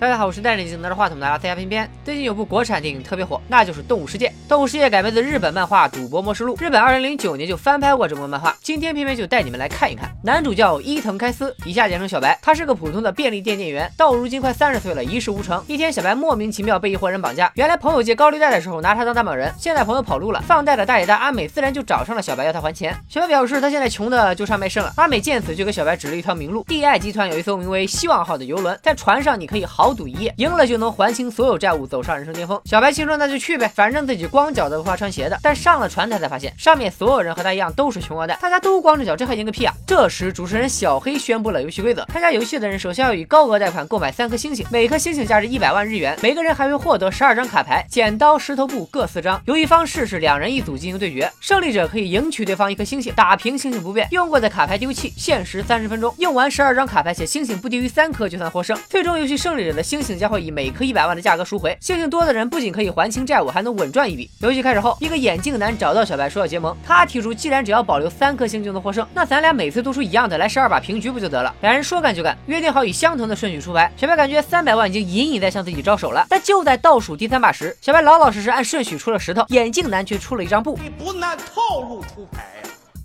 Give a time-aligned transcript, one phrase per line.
[0.00, 1.90] 大家好，我是戴着眼镜拿着话筒的阿拉斯加偏偏。
[2.04, 4.28] 最近有部国产电影特别火，那就是《动物世界》。
[4.48, 8.56] 《动物世界》改编自日本漫画《赌博模式录》，日本2009年就翻拍过这部漫画。
[8.62, 10.08] 今天偏偏就带你们来看一看。
[10.22, 12.38] 男主叫伊藤开司，以下简称小白。
[12.40, 15.60] 他是个普通的便利店店员，到如今快三十岁了，一事无成。
[15.66, 17.50] 一天，小白莫名其妙被一伙人绑架。
[17.56, 22.96] 原来朋友借高利贷的时候拿他当担保人，现在朋友跑路了，放贷的大爷大阿美自然就找上了小白要他还钱。
[23.08, 24.92] 小白表示他现在穷的就差卖肾了。
[24.94, 26.62] 阿美见此就给小白指了一条明路。
[26.68, 30.68] 地爱集团有一艘名为希望号的游轮，在船上你可以毫豪赌一夜，赢了。
[30.68, 32.60] 就能还清所有债务，走上人生巅峰。
[32.66, 35.38] 小白心说那就去呗，反正自己光脚的不怕穿鞋的。
[35.42, 39.72] 但上了船，他才发现上面所有人和他一样都是穷二代，大家都光着脚，这还赢个屁啊！
[39.86, 46.18] 这时主持人小黑宣布了游戏规则：参加游戏的人首先要以高额贷款购买三颗星星，每颗星星价值一百万日元。
[46.22, 49.40] 每个人还会获得十二张卡牌，剪刀石头布各四张。
[49.46, 54.06] 游戏方式是两人一组进行对决，胜利者可以赢取对方一颗星星，打平星星不变。
[54.10, 56.14] 用过的卡牌丢弃，限时三十分钟。
[56.18, 58.78] 用完十二张卡牌且星星不低于三颗就算获胜。
[58.90, 64.28] 最终游戏胜利者的星星将会以每颗一百万的价格赎回，星星多的人不仅可以还清债务，还能稳赚一笔。
[64.40, 71.54] 游戏开始后，一个眼镜男找到小白说要结盟，他提出既然只要保留三颗星就能获胜，那咱俩每次都出一样的，来十二把平局不就得了？
[71.60, 73.88] 两人说干就干，约定好以相同的顺序出牌。
[73.96, 80.76] 小白感觉三百万已经隐隐在向自己招手了，但就在倒数第三把时，小白老老实实按顺序出了石头，眼镜男却出了一张布。
[80.82, 82.57] 你不按套路出牌？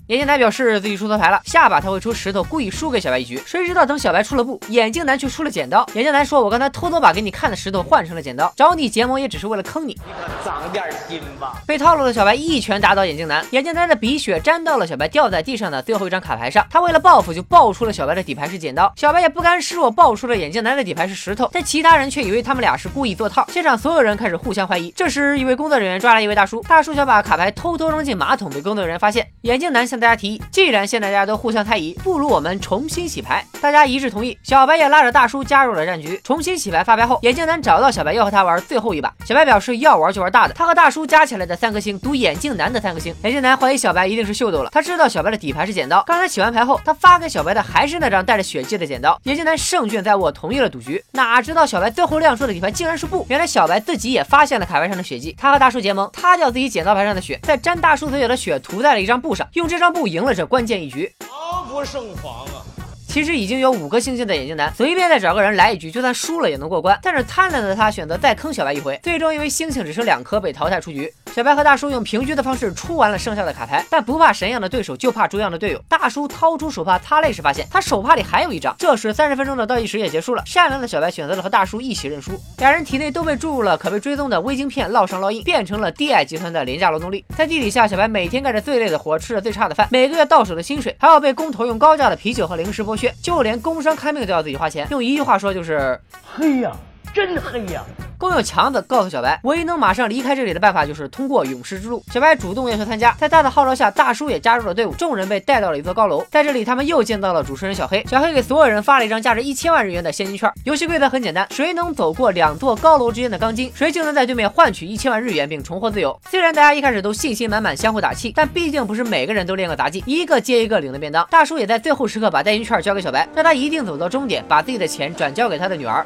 [0.07, 3.41] 眼镜男表示自己出错牌了，下把他会出石头，故意输给小白一局。
[3.45, 5.87] 谁知道等小白出了布，眼镜男却出了剪刀。
[5.93, 11.61] 眼镜男说：“我刚才偷偷把给你看的石头换成了剪刀，找你结盟也只是为了坑你。”你可长点心吧！
[11.65, 16.67] 被套路的小白一拳打倒眼镜男，眼镜男的鼻血沾到了小白掉在地上的最后一张卡牌上。
[16.69, 18.91] 他为了报复，就爆出了小白的底牌是剪刀。
[18.97, 21.49] 小白也不甘示弱，爆出了眼镜男的底牌是石头。
[21.53, 24.91] 但其他人却以为他们俩是故意做套，现场所有人开始互相怀疑。
[24.97, 29.25] 这时，一位工作人员抓来一位大叔，大叔想把卡牌偷偷扔进马桶，被工作人员发现。
[29.43, 33.45] 眼镜男向大家提议，既然现在大家都互相猜疑，不如我们重新洗牌。
[33.61, 36.19] 大家一致同意，小白也拉着大叔加入了战局。
[36.23, 39.13] 重新洗牌发牌后，眼镜男找到小白要和他玩最后一把。
[39.23, 43.13] 小白表示要玩就玩大的，他和大叔加起来的三颗星赌眼镜男的三颗星。
[43.21, 46.01] 眼镜男怀疑小白一定是秀逗了，他知道小白的底牌是剪刀。
[46.07, 49.15] 刚才洗完牌后，他发给小白的还是那张带着血迹的剪刀。
[49.25, 51.03] 眼镜男胜券在握，同意了赌局。
[51.11, 55.35] 哪知道小白最后亮出的底牌竟然是布，原来小白自己也发现了卡牌上的血迹。
[55.37, 61.11] 他和大叔结盟，擦掉自己剪刀牌上的血，再沾大叔嘴角的血涂在了一张布上，用这张布赢了这关键一局。
[61.19, 62.61] 防不胜防啊！
[63.07, 66.97] 其实已经有五颗星星的眼镜男，随便再找个人来一局，就算输了也能过关。
[67.03, 71.13] 但是贪婪的他选择再坑小白一回，最终因为星星只剩两颗被淘汰出局。
[71.33, 75.81] 小白和大叔用平局的方式出完了剩下的卡牌，但不怕神一样的对手，就怕猪一样的队友。
[75.89, 78.75] 大叔掏出手帕擦泪时，发现他手帕里还有一张。
[78.77, 82.39] 这时三十分钟的倒计时也结束了，善良的小白选择了和大叔一起认输。
[82.59, 87.25] 两人体内都被注入了可被追踪的微晶片，烙上烙印，变成了地爱集团的廉价劳动力。
[87.35, 94.87] 在地底下，小白每天干着最累的活，吃着最差的饭，每个月到手的薪水还要被工头用高价的啤酒和零食剥削，就连工伤看病都要自己花钱。
[94.91, 95.99] 用一句话说就是
[96.35, 96.71] 黑呀，
[97.11, 97.83] 真黑呀！
[98.17, 102.03] 工友强子告诉小白，唯一能马上离开这里的办法就是通过勇士之路。
[102.11, 104.93] 小白主动要求参加，在他的号召下，大叔也加入了队伍。
[104.93, 108.03] 众人被带到了一座高楼，在这里他们又见到了主持人小黑。
[108.09, 110.51] 小黑给所有人发了一张价值一千万日元的现金券。
[110.63, 116.17] 游戏规则很简单，谁能走过两座高楼之间的钢筋，谁就能在对面换取一千万日元并重获自由。
[116.29, 121.27] 虽然大家一开始都信心满满，相互打气，但毕竟不是每个人都练过杂技，一个接一个领的便当。
[121.29, 126.05] 大叔也在最后时刻把代金券交给小白，让他一定走到终点，把自己的钱转交给他的女儿。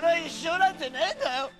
[0.00, 1.50] の一生なんてねえんだよ。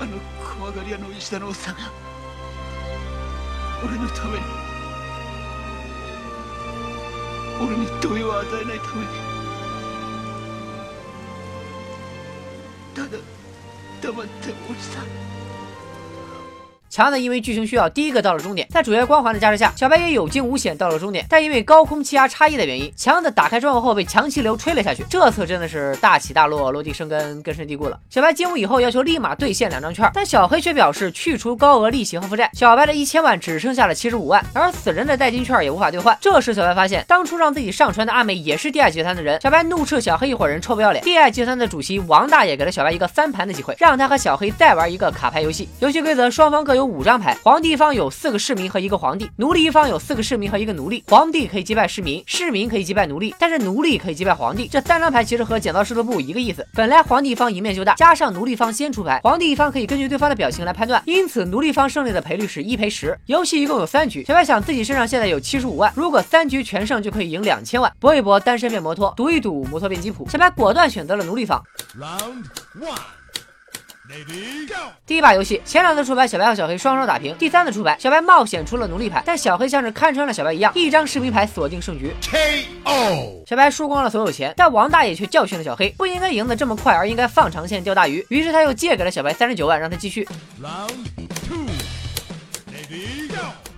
[0.00, 0.18] あの
[0.58, 1.80] 怖がり屋の石田のおっさんが
[3.84, 4.71] 俺のために。
[7.64, 9.08] 俺に問いを与えないために。
[12.94, 13.18] ただ
[14.02, 15.31] 黙っておじさん
[16.92, 21.24] 强子因为剧情需要，第一个到了终点，在主角光环的加持下，小白也有惊无险到了终点。
[21.26, 25.02] 但因为高空气压差异的原因，强子打开窗户后被强气流吹了下去。
[25.08, 27.98] 这次真的是大起大落，落地生根，根深蒂固了。
[28.10, 36.14] 小白进屋以后要求立马兑现两张券，但小黑却表示去除高额利息和负债，小白的一千万只剩下了七十五万，而死人的代金券也无法兑换。
[36.20, 39.40] 这时小白发现，当初让自己上船的阿美也是第二集团的人。
[39.40, 41.02] 小白怒斥小黑一伙人臭不要脸。
[41.02, 45.70] 第二集团的主席王大爷给了小白一个翻盘的机会，让他和小黑再玩一个卡牌游戏。
[45.80, 46.81] 游戏规则：双方各有。
[46.82, 51.04] 有五张牌，皇帝一方有四个市民和一个皇帝，奴隶一方有四个市民和一个奴隶。
[51.06, 54.66] 皇帝可以击败市民，市民可以击败奴隶，但是奴隶可以击败皇帝。
[54.66, 56.66] 这三张牌其实和剪刀石头布一个意思。
[56.74, 63.16] 本来皇帝一方赢面就大，加上奴隶方先出牌，皇帝一方可以根据对方的表情来判断，因此奴隶方胜利的赔率是一赔十。
[63.26, 67.92] 游戏一共有三局，小白想自己身上现在有七十五万，如果三局全胜就可以赢两千万。
[68.00, 70.28] 搏一搏，单身变摩托，赌一赌，摩托变吉普。
[70.28, 71.62] 小白果断选择了奴隶方。
[71.96, 72.46] Round
[72.84, 73.21] one.
[75.06, 77.34] 第一把游戏，前两次出牌，小白和小黑双双打平。
[77.36, 82.12] 第三次出牌，小白冒险出了奴隶牌，但小黑像是看穿了小白一样，一张士兵牌锁定胜局。
[82.22, 83.42] KO。
[83.46, 88.24] 小白输光了所有钱，但王大爷却教训了小黑，不应该赢得这么快，而应该放长线钓大鱼。
[88.28, 90.26] 于是他又借给了小白三十九万，让他继续。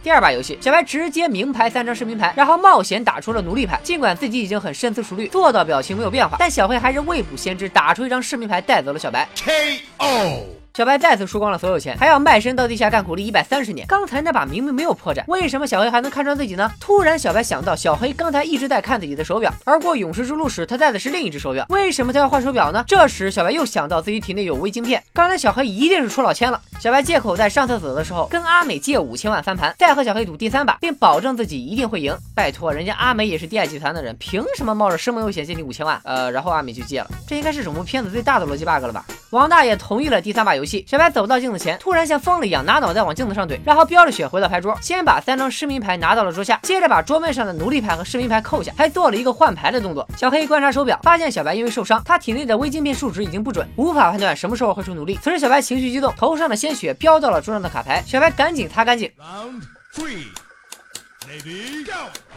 [0.04, 3.80] 第二把游戏，小白直接明牌三张市民牌，然后冒险打出了奴隶牌。
[3.82, 9.26] 尽管自己已经很深思熟虑，做到表情没有变化，但小黑还是未卜先知，打出一张市民牌带走了小白。
[9.34, 10.63] KO。
[10.76, 13.86] 小白再次输光了所有钱，还要卖身到地下干苦力一百三十年。
[13.86, 16.68] 刚才那把明明没有破绽，为什么小黑还能看穿自己呢？
[16.80, 22.82] 突然，小白想到小黑刚才一直在看自己的手表，而过勇士之路时他戴的是另一只手表，为什么他要换手表呢？
[22.88, 26.60] 这时，小白又想到自己体内有微晶片，刚才小黑一定是出老千了。
[26.80, 32.12] 小白借口在上厕所的时候跟阿美借五千万翻盘，再和小黑赌第三把，并保证自己一定会赢。
[32.34, 36.00] 拜托，人家阿美也是第二集团的人，凭什么冒着生命危险借你五千万？
[36.02, 39.06] 呃，然后阿美就借了，这应该是整部片子最大的逻辑 bug 了吧？
[39.34, 50.08] 王大爷同意了第三把游戏，小白走到镜子前，突然像疯了一样拿脑袋往镜子上怼，然后飙着血回到牌桌，先把三张市民牌拿到了桌下，接着把桌面上的奴隶牌和市民牌扣下，还做了一个换牌的动作。
[50.16, 55.18] 小黑观察手表，发现小白因为受伤，他体内的微晶片数值已经不准，无法判断什么时候会出奴隶。
[55.20, 59.10] 此时小白情绪激动，头上的鲜血飙到了桌上的卡牌，小白赶紧擦干净。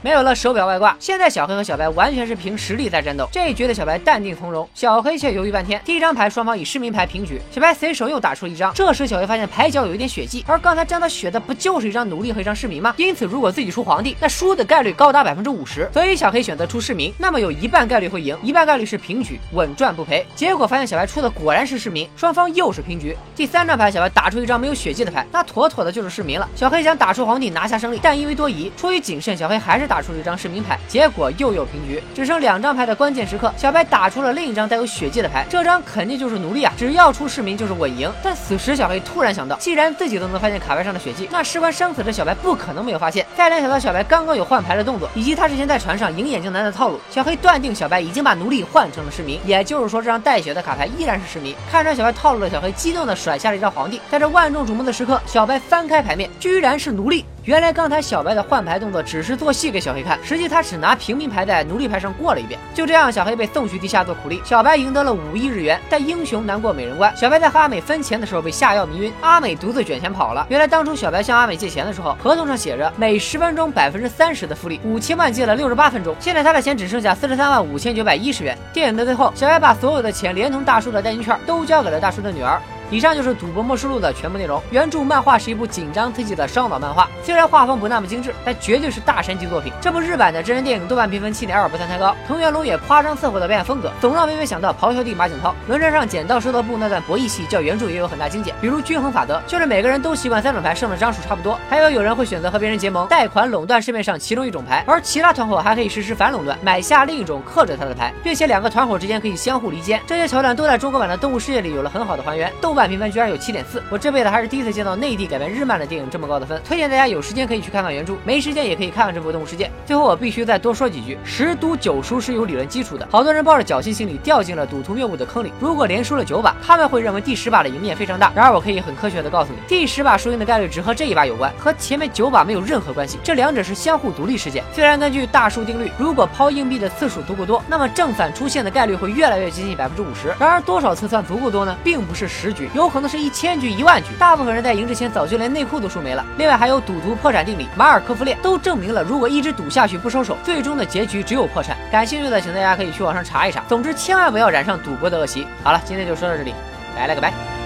[0.01, 3.28] 没有了手表外挂，现在小黑和小白完全是凭实力在战斗。
[3.31, 5.81] 这一局的小白淡定从容，小黑却犹豫半天。
[5.84, 8.72] 第一张牌双方以市民牌平局，小白随手又打出了一张。
[8.74, 12.94] 这时小黑发现牌角有一点血迹，而刚才沾到血的不就是一张奴隶和一张市民吗？
[12.98, 15.89] 因此如果自己出皇帝，那输的概率高达百分之五十。
[15.92, 20.25] 所以小黑选择出市民，那么有一半概率会赢，一半概率是平局，稳赚不赔。
[20.36, 23.18] 结果发现小白出的果然是市民，双方又是平局。
[23.36, 26.48] 第三张牌小白打出一张没有血迹的牌，那妥妥的就是市民了。
[26.56, 30.57] 小黑想打出皇帝拿下胜利，但因为多疑，出于谨慎，小黑还是打出了一张市民。
[30.68, 36.74] 牌，结果又有平局，只剩两张牌的关键时刻，小白打出了另一张带有血迹的牌，这张肯定就是奴隶啊！
[36.77, 38.12] 只要出市民就是稳赢。
[38.21, 43.25] 但此时小黑突然想到，既然自己都能发现卡牌上的血迹，那事关生死的小白不可能没有发现。
[43.38, 51.56] 再联想到小白刚刚有换牌的动作，以及他之前在船上赢眼镜男的套路，小黑断定小白已经把奴隶换成了市民，也就是说这张带血的卡牌依然是市民。
[51.71, 57.24] 看穿小白套路的小黑激动的甩下了一张皇帝，在这万众瞩目的时刻，小白翻开牌面，居然是奴隶。
[57.48, 62.60] 原来刚才小白的换牌动作只是做戏给小黑看，实际他只拿平民牌在奴隶牌上过了一遍。
[62.74, 65.80] 就这样，小黑被送去地下做苦力，小白赢得了五亿日元。
[65.90, 70.46] 但英雄难过美人关，小白在和阿美分钱的时候被下药迷晕，阿美独自卷钱跑了。
[70.50, 78.58] 原来当初小白向阿美借钱的时候，合同上写着每十分钟百分之三十的复利，五千万借了六十八分钟，现在他的钱只剩下四十三万五千九百一十元。
[78.74, 82.62] 电影的最后，小白把所有的钱连同大叔的代金券都交给了大叔的女儿。
[82.89, 84.62] 以上就是《赌博默示录》的全部内容。
[84.72, 89.74] 原著漫画是一部紧张刺激的烧脑漫画，虽然画风不那么精致，但绝对是大神级作品。
[89.81, 92.16] 这部日版的真人电影豆瓣评分七点二，不算太高。
[92.28, 95.54] 藤原龙也夸张测绘的表演风格，总让微微想到咆哮帝马景涛。
[95.68, 98.56] 轮战上剪刀石头布那段博弈戏，较原著也有很大精简。
[98.62, 101.60] 比如均衡法则，就是每个人都习惯三种牌胜的张数差不多。
[101.69, 110.01] 还有有人会选择和别人结盟，贷款垄断市面上其中一种牌，而其他团伙还可以实施反垄断，买下另一种克制他的牌，并且两个团伙之间可以相互离间。
[110.07, 112.51] 这些桥段都在中国版的《动物世界》里有了很好的还原。
[112.62, 113.65] 豆瓣评分居然有七点。
[113.65, 119.65] 四，我这辈子还是第一次见到内地改编日漫的电影这么高的分，推荐大家有时间可以去看看原著，没时间也可以看看这部《动物世界》。
[119.86, 125.51] 最后我必须再多说几句，十赌九输是有理论基础的，好多人抱着侥幸心理掉进了赌徒谬误的坑里。
[125.60, 128.31] 如果连输了九把，他们会认为第十把的赢面非常大。
[128.36, 134.63] 然而我可以很科学的告诉你，第十把输赢的概率只和这一把有关，和前面九把没有任何关系，这两者是相互独立事件。
[134.72, 140.34] 虽然根据大数定律，如果抛硬币的次数足够多，那么正反出现的概率会越来越接近百分之五十。
[140.39, 141.75] 然而多少次算足够多呢？
[141.84, 144.09] 并不是十局，有可能是一千局、一万局。
[144.19, 146.25] 大部分人在赢之前早就连内裤都输没了。
[146.38, 151.77] 另外还有赌徒破产定理、马尔科夫链，都证明了如果一直赌下去不收手，最终的结局只有破产。
[151.91, 153.63] 感兴趣的，请大家可以去网上查一查。
[153.67, 155.47] 总之，千万不要染上赌博的恶习。
[155.63, 156.53] 好了，今天就说到这里，
[156.95, 157.57] 拜了个拜。